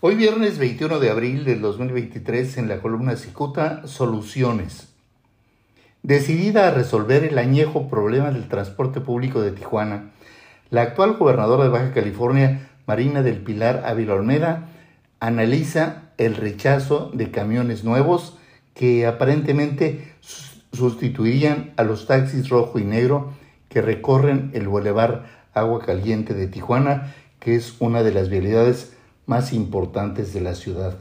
[0.00, 4.92] Hoy viernes 21 de abril del 2023 en la columna Cicuta, Soluciones.
[6.02, 10.10] Decidida a resolver el añejo problema del transporte público de Tijuana,
[10.68, 14.68] la actual gobernadora de Baja California, Marina del Pilar Ávila Olmeda,
[15.18, 18.36] analiza el rechazo de camiones nuevos
[18.74, 20.12] que aparentemente
[20.74, 23.32] sustituirían a los taxis rojo y negro
[23.70, 25.24] que recorren el bulevar
[25.54, 28.92] Agua Caliente de Tijuana, que es una de las vialidades
[29.26, 30.96] más importantes de la ciudad.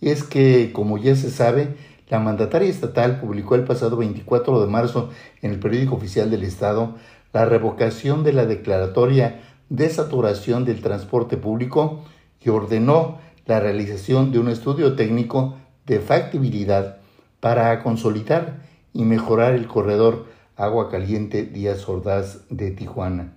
[0.00, 1.76] Y es que, como ya se sabe,
[2.08, 6.96] la mandataria estatal publicó el pasado 24 de marzo en el periódico oficial del Estado
[7.32, 12.04] la revocación de la declaratoria de saturación del transporte público
[12.40, 16.98] y ordenó la realización de un estudio técnico de factibilidad
[17.40, 18.60] para consolidar
[18.92, 23.32] y mejorar el corredor Agua Caliente Díaz Ordaz de Tijuana.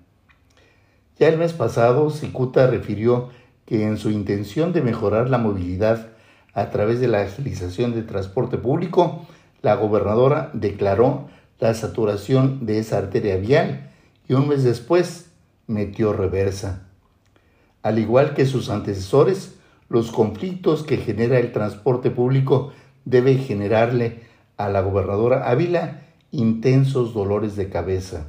[1.18, 3.30] Ya el mes pasado, Cicuta refirió
[3.66, 6.08] que en su intención de mejorar la movilidad
[6.54, 9.26] a través de la agilización del transporte público,
[9.62, 11.28] la gobernadora declaró
[11.60, 13.92] la saturación de esa arteria vial
[14.28, 15.32] y un mes después
[15.68, 16.88] metió reversa.
[17.82, 19.56] Al igual que sus antecesores,
[19.90, 22.72] los conflictos que genera el transporte público
[23.06, 24.22] deben generarle
[24.58, 28.28] a la gobernadora Ávila intensos dolores de cabeza.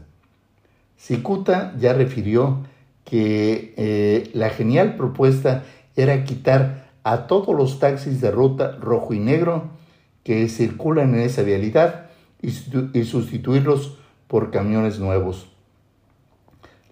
[0.98, 2.64] Cicuta ya refirió
[3.06, 9.20] que eh, la genial propuesta era quitar a todos los taxis de ruta rojo y
[9.20, 9.70] negro
[10.24, 12.10] que circulan en esa vialidad
[12.42, 12.48] y,
[12.98, 13.96] y sustituirlos
[14.27, 15.46] por camiones nuevos.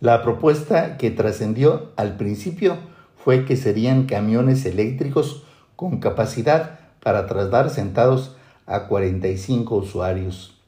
[0.01, 2.79] La propuesta que trascendió al principio
[3.17, 5.43] fue que serían camiones eléctricos
[5.75, 10.61] con capacidad para trasladar sentados a 45 usuarios.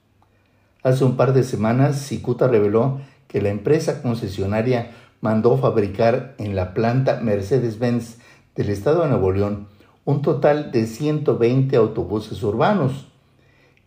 [0.83, 6.75] Hace un par de semanas, Cicuta reveló que la empresa concesionaria mandó fabricar en la
[6.75, 8.19] planta Mercedes-Benz
[8.55, 9.69] del estado de Nuevo León
[10.07, 13.09] un total de 120 autobuses urbanos.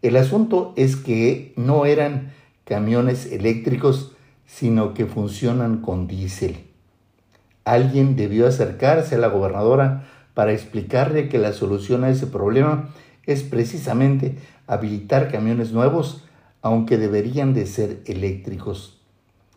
[0.01, 2.33] El asunto es que no eran
[2.65, 4.11] camiones eléctricos,
[4.45, 6.65] sino que funcionan con diésel.
[7.63, 12.89] Alguien debió acercarse a la gobernadora para explicarle que la solución a ese problema
[13.25, 14.37] es precisamente
[14.67, 16.25] habilitar camiones nuevos,
[16.61, 18.99] aunque deberían de ser eléctricos.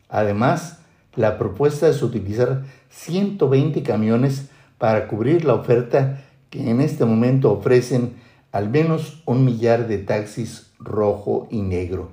[0.08, 0.81] Además,
[1.14, 8.14] la propuesta es utilizar 120 camiones para cubrir la oferta que en este momento ofrecen
[8.50, 12.12] al menos un millar de taxis rojo y negro.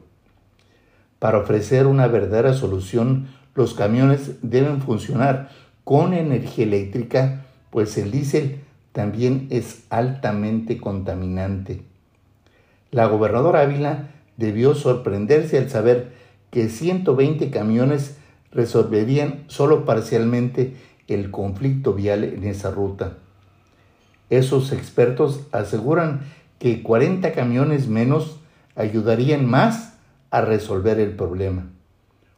[1.20, 5.50] Para ofrecer una verdadera solución, los camiones deben funcionar
[5.84, 8.62] con energía eléctrica, pues el diésel
[8.94, 11.82] también es altamente contaminante.
[12.92, 16.14] La gobernadora Ávila debió sorprenderse al saber
[16.52, 18.18] que 120 camiones
[18.52, 20.76] resolverían solo parcialmente
[21.08, 23.18] el conflicto vial en esa ruta.
[24.30, 26.22] Esos expertos aseguran
[26.60, 28.40] que 40 camiones menos
[28.76, 29.94] ayudarían más
[30.30, 31.68] a resolver el problema.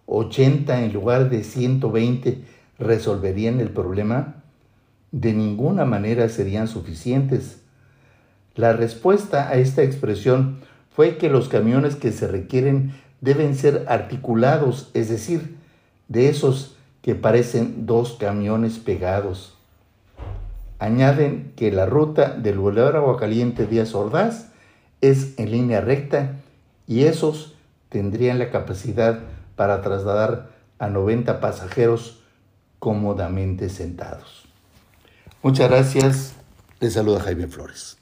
[0.05, 2.43] 80 en lugar de 120
[2.79, 4.43] resolverían el problema.
[5.11, 7.61] De ninguna manera serían suficientes.
[8.55, 14.89] La respuesta a esta expresión fue que los camiones que se requieren deben ser articulados,
[14.93, 15.57] es decir,
[16.11, 19.55] de esos que parecen dos camiones pegados.
[20.77, 24.49] Añaden que la ruta del Boulevard Aguacaliente Díaz Ordaz
[24.99, 26.35] es en línea recta
[26.85, 27.55] y esos
[27.89, 29.19] tendrían la capacidad
[29.55, 30.49] para trasladar
[30.79, 32.23] a 90 pasajeros
[32.79, 34.45] cómodamente sentados.
[35.41, 36.33] Muchas gracias.
[36.81, 38.00] Les saluda Jaime Flores.